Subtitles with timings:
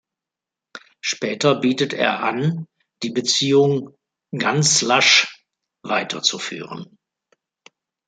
[1.01, 2.65] Später bietet er an,
[3.03, 3.95] die Beziehung
[4.35, 5.45] „ganz lasch“
[5.83, 6.97] weiterzuführen.